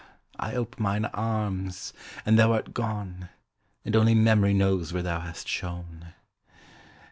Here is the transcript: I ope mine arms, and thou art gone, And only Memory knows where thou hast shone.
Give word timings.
I 0.39 0.55
ope 0.55 0.79
mine 0.79 1.05
arms, 1.05 1.93
and 2.25 2.39
thou 2.39 2.53
art 2.53 2.73
gone, 2.73 3.29
And 3.85 3.95
only 3.95 4.15
Memory 4.15 4.55
knows 4.55 4.91
where 4.91 5.03
thou 5.03 5.19
hast 5.19 5.47
shone. 5.47 6.13